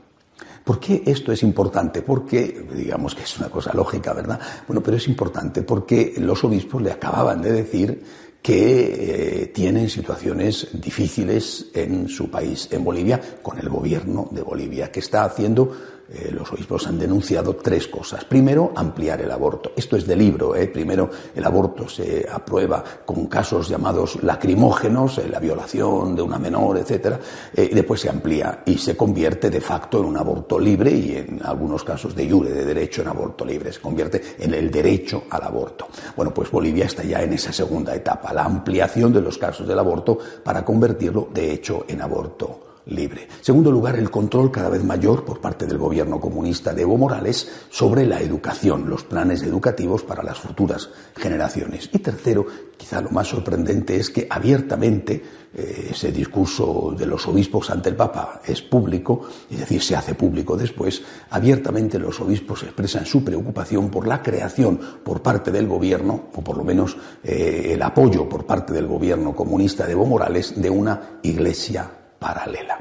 ¿Por 0.68 0.78
qué 0.78 1.02
esto 1.06 1.32
es 1.32 1.42
importante? 1.44 2.02
Porque, 2.02 2.66
digamos 2.74 3.14
que 3.14 3.22
es 3.22 3.38
una 3.38 3.48
cosa 3.48 3.72
lógica, 3.72 4.12
¿verdad? 4.12 4.38
Bueno, 4.66 4.82
pero 4.82 4.98
es 4.98 5.08
importante 5.08 5.62
porque 5.62 6.12
los 6.18 6.44
obispos 6.44 6.82
le 6.82 6.92
acababan 6.92 7.40
de 7.40 7.52
decir 7.52 8.04
que 8.42 9.44
eh, 9.44 9.46
tienen 9.46 9.88
situaciones 9.88 10.68
difíciles 10.74 11.68
en 11.72 12.06
su 12.06 12.30
país, 12.30 12.68
en 12.70 12.84
Bolivia, 12.84 13.18
con 13.40 13.58
el 13.58 13.70
gobierno 13.70 14.28
de 14.30 14.42
Bolivia, 14.42 14.92
que 14.92 15.00
está 15.00 15.24
haciendo 15.24 15.72
eh, 16.10 16.30
los 16.32 16.50
obispos 16.52 16.86
han 16.86 16.98
denunciado 16.98 17.56
tres 17.56 17.86
cosas. 17.86 18.24
Primero, 18.24 18.72
ampliar 18.74 19.20
el 19.20 19.30
aborto. 19.30 19.72
Esto 19.76 19.96
es 19.96 20.06
de 20.06 20.16
libro. 20.16 20.56
¿eh? 20.56 20.68
Primero, 20.68 21.10
el 21.34 21.44
aborto 21.44 21.86
se 21.86 22.26
aprueba 22.30 22.82
con 23.04 23.26
casos 23.26 23.68
llamados 23.68 24.22
lacrimógenos, 24.22 25.18
eh, 25.18 25.28
la 25.28 25.38
violación 25.38 26.16
de 26.16 26.22
una 26.22 26.38
menor, 26.38 26.78
etc. 26.78 27.16
y 27.54 27.74
después 27.74 28.00
se 28.00 28.08
amplía 28.08 28.62
y 28.64 28.78
se 28.78 28.96
convierte 28.96 29.50
de 29.50 29.60
facto 29.60 30.00
en 30.00 30.06
un 30.06 30.16
aborto 30.16 30.58
libre 30.58 30.90
y 30.90 31.16
en 31.16 31.40
algunos 31.44 31.84
casos 31.84 32.14
de 32.14 32.30
jure, 32.30 32.50
de 32.50 32.64
derecho 32.64 33.02
en 33.02 33.08
aborto 33.08 33.44
libre. 33.44 33.70
Se 33.70 33.80
convierte 33.80 34.36
en 34.38 34.54
el 34.54 34.70
derecho 34.70 35.24
al 35.28 35.42
aborto. 35.42 35.88
Bueno, 36.16 36.32
pues 36.32 36.50
Bolivia 36.50 36.86
está 36.86 37.02
ya 37.02 37.22
en 37.22 37.34
esa 37.34 37.52
segunda 37.52 37.94
etapa, 37.94 38.32
la 38.32 38.44
ampliación 38.44 39.12
de 39.12 39.20
los 39.20 39.36
casos 39.36 39.68
del 39.68 39.78
aborto 39.78 40.18
para 40.42 40.64
convertirlo 40.64 41.28
de 41.34 41.52
hecho 41.52 41.84
en 41.86 42.00
aborto 42.00 42.67
libre. 42.88 43.28
Segundo 43.40 43.70
lugar, 43.70 43.96
el 43.96 44.10
control 44.10 44.50
cada 44.50 44.68
vez 44.68 44.82
mayor 44.84 45.24
por 45.24 45.40
parte 45.40 45.66
del 45.66 45.78
gobierno 45.78 46.20
comunista 46.20 46.72
de 46.74 46.82
Evo 46.82 46.96
Morales 46.96 47.48
sobre 47.70 48.06
la 48.06 48.20
educación, 48.20 48.88
los 48.88 49.04
planes 49.04 49.42
educativos 49.42 50.02
para 50.02 50.22
las 50.22 50.38
futuras 50.38 50.90
generaciones. 51.16 51.90
Y 51.92 51.98
tercero, 51.98 52.46
quizá 52.76 53.00
lo 53.00 53.10
más 53.10 53.28
sorprendente 53.28 53.96
es 53.96 54.10
que 54.10 54.26
abiertamente 54.28 55.22
eh, 55.54 55.88
ese 55.90 56.12
discurso 56.12 56.94
de 56.96 57.06
los 57.06 57.26
obispos 57.26 57.70
ante 57.70 57.90
el 57.90 57.96
Papa 57.96 58.40
es 58.44 58.62
público, 58.62 59.22
es 59.50 59.60
decir, 59.60 59.82
se 59.82 59.96
hace 59.96 60.14
público 60.14 60.56
después, 60.56 61.02
abiertamente 61.30 61.98
los 61.98 62.20
obispos 62.20 62.62
expresan 62.62 63.06
su 63.06 63.24
preocupación 63.24 63.90
por 63.90 64.06
la 64.06 64.22
creación 64.22 64.78
por 65.02 65.22
parte 65.22 65.50
del 65.50 65.66
gobierno, 65.66 66.28
o 66.34 66.42
por 66.42 66.56
lo 66.56 66.64
menos 66.64 66.96
eh, 67.22 67.70
el 67.74 67.82
apoyo 67.82 68.28
por 68.28 68.46
parte 68.46 68.72
del 68.72 68.86
gobierno 68.86 69.34
comunista 69.34 69.86
de 69.86 69.92
Evo 69.92 70.06
Morales, 70.06 70.60
de 70.60 70.70
una 70.70 71.18
iglesia 71.22 71.97
paralela. 72.18 72.78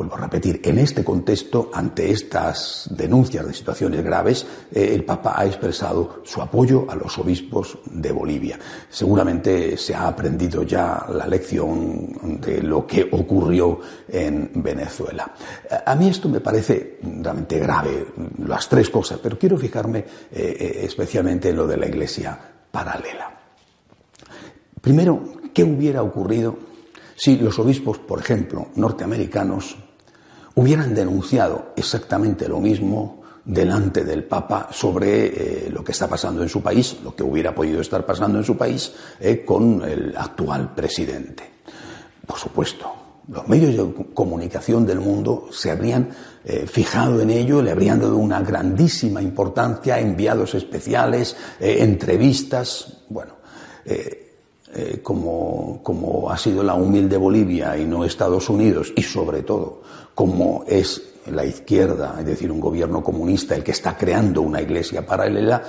Vuelvo 0.00 0.14
a 0.14 0.20
repetir, 0.20 0.62
en 0.64 0.78
este 0.78 1.02
contexto, 1.02 1.68
ante 1.74 2.10
estas 2.10 2.88
denuncias 2.92 3.44
de 3.44 3.52
situaciones 3.52 4.04
graves, 4.04 4.46
eh, 4.72 4.92
el 4.94 5.04
Papa 5.04 5.34
ha 5.36 5.44
expresado 5.44 6.22
su 6.24 6.40
apoyo 6.40 6.86
a 6.88 6.94
los 6.94 7.18
obispos 7.18 7.76
de 7.86 8.12
Bolivia. 8.12 8.58
Seguramente 8.88 9.76
se 9.76 9.94
ha 9.94 10.06
aprendido 10.06 10.62
ya 10.62 11.04
la 11.12 11.26
lección 11.26 12.40
de 12.40 12.62
lo 12.62 12.86
que 12.86 13.08
ocurrió 13.10 13.80
en 14.08 14.52
Venezuela. 14.54 15.34
A 15.84 15.94
mí 15.96 16.08
esto 16.08 16.28
me 16.28 16.40
parece 16.40 17.00
realmente 17.02 17.58
grave, 17.58 18.06
las 18.46 18.68
tres 18.68 18.88
cosas, 18.90 19.18
pero 19.20 19.36
quiero 19.36 19.58
fijarme 19.58 19.98
eh, 19.98 20.06
eh, 20.32 20.80
especialmente 20.84 21.48
en 21.48 21.56
lo 21.56 21.66
de 21.66 21.76
la 21.76 21.88
Iglesia 21.88 22.38
paralela. 22.70 23.38
Primero, 24.80 25.20
¿qué 25.52 25.64
hubiera 25.64 26.02
ocurrido 26.02 26.69
si 27.20 27.36
los 27.36 27.58
obispos, 27.58 27.98
por 27.98 28.18
ejemplo, 28.18 28.68
norteamericanos, 28.76 29.76
hubieran 30.54 30.94
denunciado 30.94 31.74
exactamente 31.76 32.48
lo 32.48 32.60
mismo 32.60 33.20
delante 33.44 34.04
del 34.04 34.24
Papa 34.24 34.70
sobre 34.72 35.26
eh, 35.66 35.70
lo 35.70 35.84
que 35.84 35.92
está 35.92 36.08
pasando 36.08 36.42
en 36.42 36.48
su 36.48 36.62
país, 36.62 36.96
lo 37.04 37.14
que 37.14 37.22
hubiera 37.22 37.54
podido 37.54 37.82
estar 37.82 38.06
pasando 38.06 38.38
en 38.38 38.44
su 38.44 38.56
país 38.56 38.92
eh, 39.20 39.44
con 39.44 39.82
el 39.82 40.16
actual 40.16 40.74
presidente. 40.74 41.42
Por 42.26 42.38
supuesto, 42.38 42.90
los 43.28 43.46
medios 43.48 43.76
de 43.76 44.14
comunicación 44.14 44.86
del 44.86 45.00
mundo 45.00 45.48
se 45.52 45.70
habrían 45.70 46.08
eh, 46.42 46.66
fijado 46.66 47.20
en 47.20 47.28
ello, 47.28 47.60
le 47.60 47.72
habrían 47.72 48.00
dado 48.00 48.16
una 48.16 48.40
grandísima 48.40 49.20
importancia, 49.20 50.00
enviados 50.00 50.54
especiales, 50.54 51.36
entrevistas, 51.60 53.04
bueno. 53.10 53.34
Como, 55.02 55.80
como 55.82 56.30
ha 56.30 56.36
sido 56.36 56.62
la 56.62 56.74
humilde 56.74 57.16
Bolivia 57.16 57.76
y 57.76 57.84
no 57.84 58.04
Estados 58.04 58.48
Unidos, 58.48 58.92
y 58.96 59.02
sobre 59.02 59.42
todo 59.42 59.82
como 60.14 60.64
es 60.66 61.02
la 61.26 61.44
izquierda, 61.44 62.16
es 62.18 62.26
decir, 62.26 62.50
un 62.50 62.60
gobierno 62.60 63.02
comunista 63.02 63.54
el 63.54 63.62
que 63.62 63.72
está 63.72 63.96
creando 63.96 64.42
una 64.42 64.60
iglesia 64.60 65.04
paralela, 65.04 65.62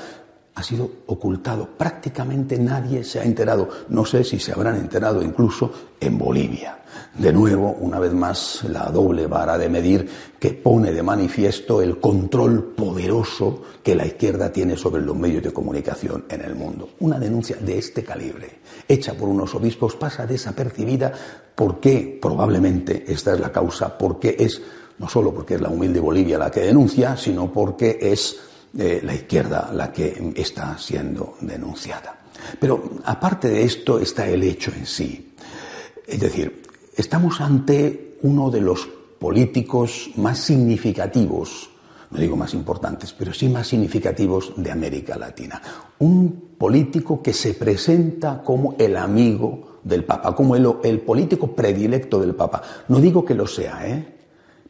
ha 0.55 0.63
sido 0.63 0.89
ocultado. 1.08 1.70
Prácticamente 1.77 2.58
nadie 2.58 3.03
se 3.03 3.20
ha 3.20 3.24
enterado. 3.24 3.70
No 3.89 4.05
sé 4.05 4.24
si 4.24 4.39
se 4.39 4.51
habrán 4.51 4.75
enterado 4.75 5.22
incluso 5.22 5.72
en 6.00 6.17
Bolivia. 6.17 6.77
De 7.17 7.31
nuevo, 7.31 7.72
una 7.79 8.00
vez 8.00 8.13
más, 8.13 8.63
la 8.70 8.89
doble 8.89 9.27
vara 9.27 9.58
de 9.58 9.70
medir 9.70 10.10
que 10.39 10.53
pone 10.53 10.91
de 10.91 11.03
manifiesto 11.03 11.81
el 11.81 12.00
control 12.00 12.74
poderoso 12.75 13.62
que 13.84 13.96
la 13.96 14.05
izquierda 14.05 14.51
tiene 14.51 14.75
sobre 14.75 15.01
los 15.01 15.15
medios 15.15 15.43
de 15.43 15.53
comunicación 15.53 16.25
en 16.29 16.41
el 16.41 16.55
mundo. 16.55 16.89
Una 17.00 17.20
denuncia 17.20 17.58
de 17.58 17.77
este 17.77 18.03
calibre, 18.03 18.60
hecha 18.88 19.13
por 19.13 19.29
unos 19.29 19.53
obispos, 19.55 19.96
pasa 19.96 20.25
desapercibida 20.25 21.12
porque 21.55 22.17
probablemente 22.22 23.05
esta 23.08 23.34
es 23.34 23.39
la 23.39 23.51
causa, 23.51 23.98
porque 23.98 24.36
es, 24.39 24.62
no 24.98 25.08
solo 25.08 25.34
porque 25.34 25.55
es 25.55 25.62
la 25.62 25.70
humilde 25.70 26.00
Bolivia 26.00 26.38
la 26.38 26.51
que 26.51 26.62
denuncia, 26.62 27.15
sino 27.17 27.51
porque 27.51 28.00
es 28.01 28.38
eh, 28.78 29.01
la 29.04 29.13
izquierda 29.13 29.72
la 29.74 29.92
que 29.92 30.34
está 30.36 30.78
siendo 30.78 31.36
denunciada. 31.42 32.20
Pero 32.60 33.00
aparte 33.06 33.50
de 33.50 33.63
esto 33.63 34.00
está 34.00 34.28
el 34.28 34.44
hecho 34.44 34.72
en 34.75 34.86
sí. 34.86 35.34
Es 36.08 36.20
decir, 36.20 36.63
estamos 36.96 37.42
ante 37.42 38.18
uno 38.24 38.50
de 38.50 38.62
los 38.62 38.88
políticos 39.20 40.10
más 40.16 40.40
significativos, 40.40 41.70
no 42.10 42.20
digo 42.20 42.36
más 42.36 42.54
importantes, 42.54 43.13
pero 43.13 43.34
sí 43.34 43.48
más 43.48 43.68
significativos 43.68 44.54
de 44.58 44.72
América 44.72 45.18
Latina. 45.18 45.62
Un 46.00 46.56
político 46.58 47.22
que 47.22 47.34
se 47.34 47.54
presenta 47.54 48.42
como 48.44 48.75
el 48.80 48.98
amigo 48.98 49.80
del 49.84 50.04
Papa, 50.04 50.36
como 50.36 50.56
el, 50.56 50.68
el 50.84 51.01
político 51.01 51.56
predilecto 51.56 52.20
del 52.20 52.36
Papa. 52.36 52.62
No 52.88 53.00
digo 53.00 53.24
que 53.24 53.36
lo 53.36 53.48
sea, 53.48 53.88
¿eh? 53.88 54.18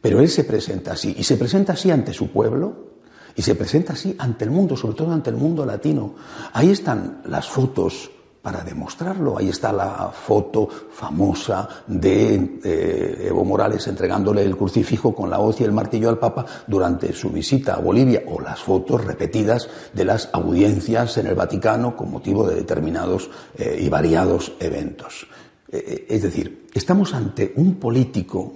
Pero 0.00 0.20
él 0.20 0.28
se 0.28 0.44
presenta 0.44 0.92
así, 0.92 1.14
y 1.16 1.24
se 1.24 1.36
presenta 1.36 1.72
así 1.74 1.90
ante 1.90 2.12
su 2.12 2.30
pueblo, 2.30 2.91
y 3.36 3.42
se 3.42 3.54
presenta 3.54 3.92
así 3.92 4.14
ante 4.18 4.44
el 4.44 4.50
mundo, 4.50 4.76
sobre 4.76 4.96
todo 4.96 5.12
ante 5.12 5.30
el 5.30 5.36
mundo 5.36 5.64
latino. 5.64 6.14
Ahí 6.52 6.70
están 6.70 7.22
las 7.26 7.48
fotos 7.48 8.10
para 8.42 8.64
demostrarlo. 8.64 9.38
Ahí 9.38 9.48
está 9.48 9.72
la 9.72 10.10
foto 10.10 10.68
famosa 10.68 11.68
de 11.86 12.58
eh, 12.64 13.26
Evo 13.28 13.44
Morales 13.44 13.86
entregándole 13.86 14.42
el 14.42 14.56
crucifijo 14.56 15.14
con 15.14 15.30
la 15.30 15.38
hoz 15.38 15.60
y 15.60 15.64
el 15.64 15.72
martillo 15.72 16.08
al 16.08 16.18
Papa 16.18 16.44
durante 16.66 17.12
su 17.12 17.30
visita 17.30 17.74
a 17.74 17.78
Bolivia, 17.78 18.24
o 18.26 18.40
las 18.40 18.60
fotos 18.60 19.04
repetidas 19.04 19.68
de 19.94 20.04
las 20.04 20.28
audiencias 20.32 21.16
en 21.18 21.28
el 21.28 21.36
Vaticano 21.36 21.96
con 21.96 22.10
motivo 22.10 22.46
de 22.46 22.56
determinados 22.56 23.30
eh, 23.56 23.78
y 23.80 23.88
variados 23.88 24.52
eventos. 24.58 25.28
Eh, 25.70 26.06
es 26.08 26.22
decir, 26.22 26.66
estamos 26.74 27.14
ante 27.14 27.52
un 27.56 27.76
político 27.76 28.52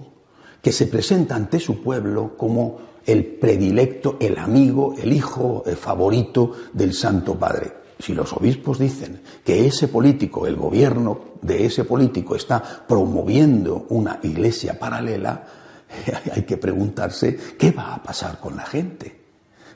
que 0.61 0.73
se 0.73 0.89
presenta 0.89 1.37
ante 1.37 1.61
su 1.61 1.81
pueblo 1.81 2.37
como 2.37 2.96
el 3.07 3.25
predilecto, 3.25 4.17
el 4.21 4.37
amigo, 4.37 4.95
el 5.01 5.13
hijo 5.13 5.63
el 5.67 5.77
favorito 5.77 6.53
del 6.73 6.93
Santo 6.93 7.39
Padre. 7.39 7.73
Si 7.99 8.13
los 8.13 8.33
obispos 8.33 8.79
dicen 8.79 9.23
que 9.45 9.67
ese 9.67 9.89
político, 9.89 10.47
el 10.47 10.57
gobierno 10.57 11.37
de 11.41 11.65
ese 11.65 11.85
político 11.85 12.37
está 12.37 12.63
promoviendo 12.87 13.87
una 13.89 14.19
iglesia 14.23 14.79
paralela, 14.79 15.47
hay 16.35 16.43
que 16.43 16.59
preguntarse 16.59 17.39
qué 17.59 17.71
va 17.71 17.95
a 17.95 18.03
pasar 18.03 18.39
con 18.39 18.57
la 18.57 18.67
gente. 18.67 19.17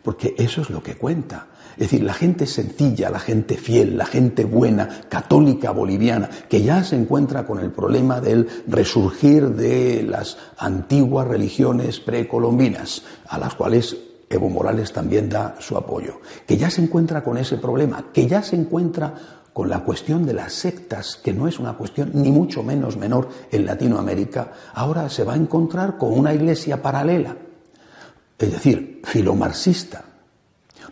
Porque 0.03 0.35
eso 0.37 0.63
es 0.63 0.71
lo 0.71 0.83
que 0.83 0.97
cuenta. 0.97 1.47
Es 1.81 1.91
decir, 1.91 2.03
la 2.03 2.13
gente 2.13 2.47
sencilla, 2.47 3.09
la 3.09 3.19
gente 3.19 3.57
fiel, 3.57 3.97
la 3.97 4.05
gente 4.05 4.45
buena, 4.45 5.01
católica 5.09 5.71
boliviana, 5.71 6.29
que 6.47 6.61
ya 6.61 6.85
se 6.85 6.95
encuentra 6.95 7.47
con 7.47 7.59
el 7.59 7.71
problema 7.71 8.21
del 8.21 8.47
resurgir 8.67 9.49
de 9.49 10.03
las 10.03 10.37
antiguas 10.59 11.27
religiones 11.27 11.99
precolombinas, 11.99 13.01
a 13.27 13.39
las 13.39 13.55
cuales 13.55 13.97
Evo 14.29 14.51
Morales 14.51 14.93
también 14.93 15.31
da 15.31 15.57
su 15.59 15.75
apoyo, 15.75 16.21
que 16.47 16.59
ya 16.59 16.69
se 16.69 16.83
encuentra 16.83 17.25
con 17.25 17.39
ese 17.39 17.57
problema, 17.57 18.05
que 18.13 18.27
ya 18.27 18.43
se 18.43 18.57
encuentra 18.57 19.15
con 19.55 19.71
la 19.71 19.83
cuestión 19.83 20.27
de 20.27 20.35
las 20.35 20.53
sectas, 20.53 21.17
que 21.17 21.33
no 21.33 21.49
es 21.49 21.59
una 21.59 21.79
cuestión 21.79 22.11
ni 22.13 22.31
mucho 22.31 22.63
menos 22.63 22.99
menor 22.99 23.31
en 23.51 23.65
Latinoamérica, 23.65 24.53
ahora 24.75 25.09
se 25.09 25.25
va 25.25 25.33
a 25.33 25.37
encontrar 25.37 25.97
con 25.97 26.13
una 26.13 26.35
iglesia 26.35 26.83
paralela, 26.83 27.39
es 28.39 28.53
decir, 28.53 29.01
filomarxista, 29.03 30.10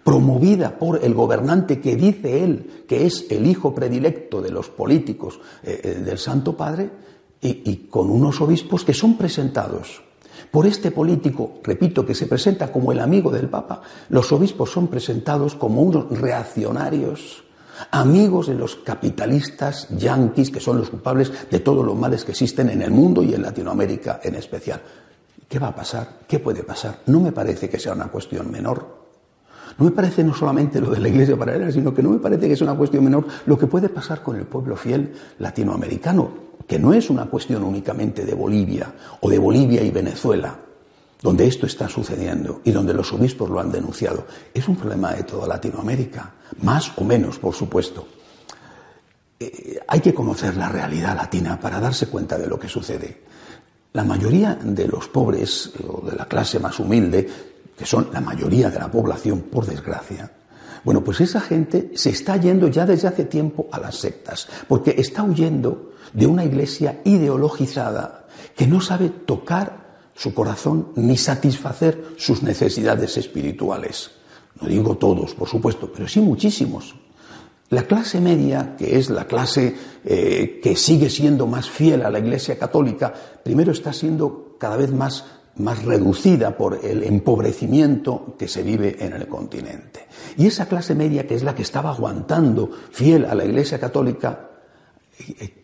promovida 0.04 0.78
por 0.78 1.04
el 1.04 1.14
gobernante 1.14 1.80
que 1.80 1.96
dice 1.96 2.44
él 2.44 2.84
que 2.88 3.06
es 3.06 3.26
el 3.30 3.46
hijo 3.46 3.74
predilecto 3.74 4.40
de 4.40 4.50
los 4.50 4.68
políticos 4.68 5.40
eh, 5.62 5.80
eh, 5.82 5.88
del 6.04 6.18
Santo 6.18 6.56
Padre, 6.56 6.90
y, 7.40 7.86
con 7.88 8.10
unos 8.10 8.40
obispos 8.40 8.84
que 8.84 8.94
son 8.94 9.16
presentados 9.16 10.02
por 10.50 10.66
este 10.66 10.90
político, 10.90 11.60
repito, 11.62 12.06
que 12.06 12.14
se 12.14 12.26
presenta 12.26 12.72
como 12.72 12.90
el 12.90 13.00
amigo 13.00 13.30
del 13.30 13.48
Papa, 13.48 13.82
los 14.08 14.32
obispos 14.32 14.70
son 14.70 14.88
presentados 14.88 15.54
como 15.54 15.82
unos 15.82 16.18
reaccionarios, 16.18 17.44
amigos 17.90 18.46
de 18.46 18.54
los 18.54 18.76
capitalistas 18.76 19.88
yanquis, 19.90 20.50
que 20.50 20.60
son 20.60 20.78
los 20.78 20.90
culpables 20.90 21.30
de 21.50 21.60
todos 21.60 21.84
los 21.84 21.96
males 21.96 22.24
que 22.24 22.32
existen 22.32 22.70
en 22.70 22.82
el 22.82 22.90
mundo 22.90 23.22
y 23.22 23.34
en 23.34 23.42
Latinoamérica 23.42 24.20
en 24.22 24.36
especial. 24.36 24.80
¿Qué 25.48 25.58
va 25.58 25.68
a 25.68 25.74
pasar? 25.74 26.20
¿Qué 26.26 26.38
puede 26.38 26.62
pasar? 26.62 27.00
No 27.06 27.20
me 27.20 27.32
parece 27.32 27.68
que 27.68 27.78
sea 27.78 27.92
una 27.92 28.08
cuestión 28.08 28.50
menor. 28.50 29.07
No 29.78 29.84
me 29.84 29.92
parece 29.92 30.24
no 30.24 30.34
solamente 30.34 30.80
lo 30.80 30.90
de 30.90 30.98
la 30.98 31.08
iglesia 31.08 31.36
paralela, 31.36 31.70
sino 31.70 31.94
que 31.94 32.02
no 32.02 32.10
me 32.10 32.18
parece 32.18 32.48
que 32.48 32.56
sea 32.56 32.66
una 32.66 32.76
cuestión 32.76 33.04
menor 33.04 33.24
lo 33.46 33.56
que 33.56 33.68
puede 33.68 33.88
pasar 33.88 34.22
con 34.22 34.36
el 34.36 34.44
pueblo 34.44 34.76
fiel 34.76 35.12
latinoamericano, 35.38 36.48
que 36.66 36.80
no 36.80 36.92
es 36.92 37.08
una 37.10 37.26
cuestión 37.26 37.62
únicamente 37.62 38.24
de 38.24 38.34
Bolivia 38.34 38.92
o 39.20 39.30
de 39.30 39.38
Bolivia 39.38 39.80
y 39.82 39.92
Venezuela, 39.92 40.58
donde 41.22 41.46
esto 41.46 41.66
está 41.66 41.88
sucediendo 41.88 42.60
y 42.64 42.72
donde 42.72 42.92
los 42.92 43.12
obispos 43.12 43.48
lo 43.48 43.60
han 43.60 43.70
denunciado. 43.70 44.26
Es 44.52 44.66
un 44.66 44.74
problema 44.74 45.12
de 45.12 45.22
toda 45.22 45.46
Latinoamérica, 45.46 46.34
más 46.62 46.90
o 46.96 47.04
menos, 47.04 47.38
por 47.38 47.54
supuesto. 47.54 48.08
Eh, 49.38 49.78
hay 49.86 50.00
que 50.00 50.12
conocer 50.12 50.56
la 50.56 50.68
realidad 50.68 51.14
latina 51.14 51.58
para 51.60 51.78
darse 51.78 52.08
cuenta 52.08 52.36
de 52.36 52.48
lo 52.48 52.58
que 52.58 52.68
sucede. 52.68 53.22
La 53.92 54.02
mayoría 54.02 54.56
de 54.56 54.88
los 54.88 55.06
pobres 55.08 55.72
o 55.86 56.04
de 56.04 56.16
la 56.16 56.26
clase 56.26 56.58
más 56.58 56.78
humilde 56.80 57.28
que 57.78 57.86
son 57.86 58.08
la 58.12 58.20
mayoría 58.20 58.68
de 58.68 58.78
la 58.78 58.90
población, 58.90 59.42
por 59.42 59.64
desgracia, 59.64 60.30
bueno, 60.84 61.02
pues 61.02 61.20
esa 61.20 61.40
gente 61.40 61.92
se 61.94 62.10
está 62.10 62.36
yendo 62.36 62.68
ya 62.68 62.86
desde 62.86 63.08
hace 63.08 63.24
tiempo 63.24 63.68
a 63.70 63.78
las 63.78 63.96
sectas, 63.96 64.48
porque 64.66 64.94
está 64.98 65.22
huyendo 65.22 65.92
de 66.12 66.26
una 66.26 66.44
iglesia 66.44 67.00
ideologizada 67.04 68.26
que 68.56 68.66
no 68.66 68.80
sabe 68.80 69.10
tocar 69.10 69.88
su 70.14 70.34
corazón 70.34 70.88
ni 70.96 71.16
satisfacer 71.16 72.14
sus 72.16 72.42
necesidades 72.42 73.16
espirituales. 73.16 74.10
No 74.60 74.68
digo 74.68 74.96
todos, 74.96 75.34
por 75.34 75.48
supuesto, 75.48 75.90
pero 75.92 76.08
sí 76.08 76.20
muchísimos. 76.20 76.94
La 77.70 77.82
clase 77.82 78.20
media, 78.20 78.74
que 78.76 78.98
es 78.98 79.10
la 79.10 79.26
clase 79.26 79.76
eh, 80.04 80.58
que 80.62 80.74
sigue 80.74 81.10
siendo 81.10 81.46
más 81.46 81.68
fiel 81.68 82.02
a 82.02 82.10
la 82.10 82.18
Iglesia 82.18 82.58
Católica, 82.58 83.12
primero 83.44 83.72
está 83.72 83.92
siendo 83.92 84.56
cada 84.58 84.76
vez 84.76 84.90
más 84.90 85.24
más 85.58 85.84
reducida 85.84 86.56
por 86.56 86.80
el 86.84 87.02
empobrecimiento 87.02 88.34
que 88.38 88.48
se 88.48 88.62
vive 88.62 88.96
en 89.00 89.12
el 89.12 89.26
continente. 89.26 90.06
Y 90.36 90.46
esa 90.46 90.66
clase 90.66 90.94
media 90.94 91.26
que 91.26 91.34
es 91.34 91.42
la 91.42 91.54
que 91.54 91.62
estaba 91.62 91.90
aguantando 91.90 92.70
fiel 92.90 93.24
a 93.24 93.34
la 93.34 93.44
Iglesia 93.44 93.78
Católica, 93.78 94.50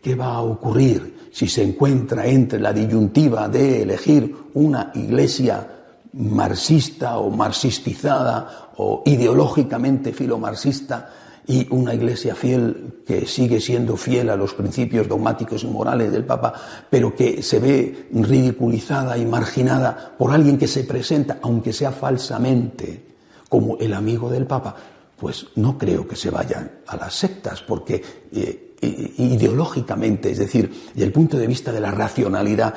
¿qué 0.01 0.15
va 0.15 0.35
a 0.35 0.41
ocurrir 0.41 1.29
si 1.31 1.47
se 1.47 1.63
encuentra 1.63 2.25
entre 2.25 2.59
la 2.59 2.73
disyuntiva 2.73 3.47
de 3.47 3.83
elegir 3.83 4.35
una 4.53 4.91
Iglesia 4.95 5.67
marxista 6.13 7.17
o 7.17 7.29
marxistizada 7.29 8.71
o 8.77 9.03
ideológicamente 9.05 10.13
filomarxista 10.13 11.24
y 11.47 11.67
una 11.69 11.93
iglesia 11.93 12.35
fiel 12.35 13.01
que 13.05 13.25
sigue 13.27 13.59
siendo 13.59 13.97
fiel 13.97 14.29
a 14.29 14.35
los 14.35 14.53
principios 14.53 15.07
dogmáticos 15.07 15.63
y 15.63 15.67
morales 15.67 16.11
del 16.11 16.25
Papa, 16.25 16.53
pero 16.89 17.15
que 17.15 17.43
se 17.43 17.59
ve 17.59 18.07
ridiculizada 18.11 19.17
y 19.17 19.25
marginada 19.25 20.15
por 20.17 20.31
alguien 20.31 20.57
que 20.57 20.67
se 20.67 20.83
presenta, 20.83 21.39
aunque 21.41 21.71
sea 21.71 21.91
falsamente, 21.91 23.05
como 23.49 23.77
el 23.77 23.93
amigo 23.93 24.29
del 24.29 24.47
Papa, 24.47 24.75
pues 25.17 25.47
no 25.55 25.77
creo 25.77 26.07
que 26.07 26.15
se 26.15 26.29
vayan 26.29 26.71
a 26.87 26.97
las 26.97 27.13
sectas, 27.13 27.61
porque 27.61 28.01
eh, 28.31 28.74
ideológicamente, 28.85 30.31
es 30.31 30.37
decir, 30.37 30.71
desde 30.93 31.05
el 31.05 31.11
punto 31.11 31.37
de 31.37 31.47
vista 31.47 31.71
de 31.71 31.79
la 31.79 31.91
racionalidad, 31.91 32.73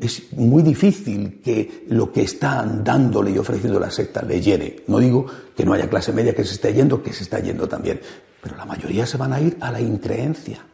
es 0.00 0.32
muy 0.32 0.62
difícil 0.62 1.40
que 1.42 1.84
lo 1.88 2.12
que 2.12 2.22
están 2.22 2.82
dándole 2.82 3.30
y 3.30 3.38
ofreciendo 3.38 3.78
la 3.78 3.90
secta 3.90 4.22
le 4.22 4.40
llene. 4.40 4.76
No 4.86 4.98
digo 4.98 5.26
que 5.56 5.64
no 5.64 5.72
haya 5.72 5.88
clase 5.88 6.12
media 6.12 6.34
que 6.34 6.44
se 6.44 6.54
esté 6.54 6.72
yendo, 6.72 7.02
que 7.02 7.12
se 7.12 7.24
está 7.24 7.40
yendo 7.40 7.68
también, 7.68 8.00
pero 8.42 8.56
la 8.56 8.64
mayoría 8.64 9.06
se 9.06 9.16
van 9.16 9.32
a 9.32 9.40
ir 9.40 9.56
a 9.60 9.70
la 9.70 9.80
increencia. 9.80 10.64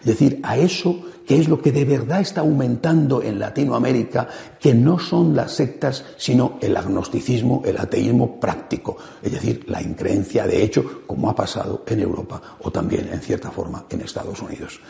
Es 0.00 0.06
decir, 0.06 0.40
a 0.42 0.56
eso 0.56 1.00
que 1.26 1.38
es 1.38 1.48
lo 1.48 1.62
que 1.62 1.70
de 1.70 1.84
verdad 1.84 2.20
está 2.20 2.40
aumentando 2.40 3.22
en 3.22 3.38
Latinoamérica, 3.38 4.26
que 4.58 4.74
no 4.74 4.98
son 4.98 5.36
las 5.36 5.52
sectas, 5.52 6.04
sino 6.16 6.58
el 6.60 6.76
agnosticismo, 6.76 7.62
el 7.64 7.78
ateísmo 7.78 8.40
práctico, 8.40 8.96
es 9.22 9.30
decir, 9.30 9.64
la 9.68 9.80
increencia 9.80 10.46
de 10.46 10.60
hecho, 10.60 11.02
como 11.06 11.30
ha 11.30 11.36
pasado 11.36 11.84
en 11.86 12.00
Europa 12.00 12.42
o 12.62 12.72
también, 12.72 13.08
en 13.12 13.20
cierta 13.20 13.50
forma, 13.52 13.84
en 13.90 14.00
Estados 14.00 14.42
Unidos. 14.42 14.80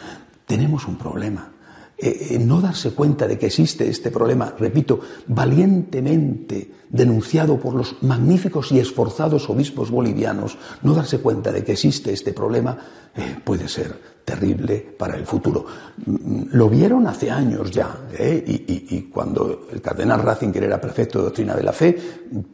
Tenemos 0.47 0.87
un 0.87 0.97
problema. 0.97 1.53
Eh, 2.03 2.29
eh, 2.31 2.39
no 2.39 2.63
darse 2.63 2.93
cuenta 2.93 3.29
de 3.29 3.39
que 3.39 3.47
existe 3.47 3.87
este 3.87 4.11
problema, 4.11 4.55
repito, 4.59 5.01
valientemente 5.27 6.71
denunciado 6.89 7.61
por 7.61 7.75
los 7.75 8.03
magníficos 8.03 8.73
y 8.73 8.79
esforzados 8.79 9.51
obispos 9.51 9.91
bolivianos, 9.91 10.57
no 10.83 10.95
darse 10.95 11.19
cuenta 11.19 11.53
de 11.53 11.63
que 11.63 11.73
existe 11.73 12.11
este 12.11 12.33
problema 12.33 12.79
eh, 13.15 13.37
puede 13.45 13.69
ser 13.69 13.95
terrible 14.25 14.79
para 14.97 15.15
el 15.15 15.27
futuro. 15.27 15.67
Mm, 16.07 16.45
lo 16.53 16.71
vieron 16.71 17.07
hace 17.07 17.31
años 17.31 17.71
ya, 17.71 17.95
y, 18.19 18.97
y, 18.97 19.11
cuando 19.13 19.67
el 19.71 19.83
cardenal 19.83 20.23
Ratzinger 20.23 20.65
era 20.65 20.81
prefecto 20.81 21.19
de 21.19 21.25
doctrina 21.25 21.55
de 21.55 21.63
la 21.63 21.73
fe, 21.73 21.99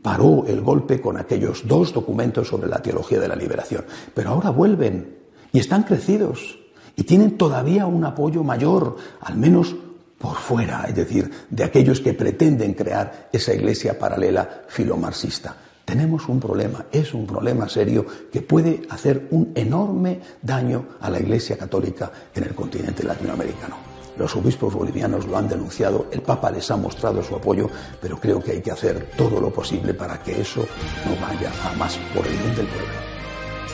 paró 0.03 0.45
el 0.49 0.61
golpe 0.61 1.01
con 1.01 1.19
aquellos 1.19 1.69
dos 1.69 1.93
documentos 1.93 2.49
sobre 2.49 2.69
la 2.69 2.83
teología 2.83 3.21
de 3.21 3.29
la 3.29 3.37
liberación. 3.37 3.85
Pero 4.13 4.31
ahora 4.31 4.51
vuelven 4.51 5.19
y 5.53 5.61
están 5.61 5.85
crecidos 5.85 6.66
y 6.97 7.05
tienen 7.05 7.37
todavía 7.37 7.87
un 7.87 8.05
apoyo 8.05 8.43
mayor, 8.43 8.97
al 9.21 9.37
menos 9.37 9.77
por 10.19 10.37
fuera, 10.37 10.87
es 10.89 10.95
decir, 10.95 11.31
de 11.51 11.63
aquellos 11.63 12.01
que 12.01 12.15
pretenden 12.15 12.73
crear 12.73 13.29
esa 13.33 13.53
iglesia 13.53 13.99
paralela 13.99 14.63
filomarxista. 14.67 15.55
Tenemos 15.85 16.29
un 16.29 16.41
problema, 16.41 16.87
es 16.91 17.15
un 17.15 17.27
problema 17.27 17.69
serio 17.69 18.05
que 18.33 18.43
puede 18.43 18.83
hacer 18.91 19.29
un 19.31 19.53
enorme 19.55 20.21
daño 20.43 20.85
a 21.01 21.09
la 21.09 21.21
Iglesia 21.21 21.57
Católica 21.57 22.11
en 22.35 22.43
el 22.43 22.57
continente 22.57 23.05
latinoamericano. 23.05 23.77
Los 24.19 24.35
obispos 24.35 24.75
bolivianos 24.75 25.27
lo 25.27 25.37
han 25.37 25.49
denunciado, 25.49 26.07
el 26.11 26.23
Papa 26.23 26.51
les 26.51 26.69
ha 26.73 26.77
mostrado 26.77 27.23
su 27.23 27.37
apoyo, 27.37 27.71
pero 28.01 28.19
creo 28.19 28.43
que 28.43 28.53
hay 28.53 28.63
que 28.63 28.73
hacer 28.73 29.11
todo 29.17 29.41
lo 29.41 29.51
posible 29.51 29.95
para 29.95 30.21
que 30.21 30.41
eso 30.41 30.67
no 31.05 31.15
vaya 31.25 31.53
a 31.65 31.77
más 31.77 31.97
por 32.13 32.27
el 32.27 32.37
bien 32.37 32.57
del 32.57 32.67
pueblo. 32.67 32.95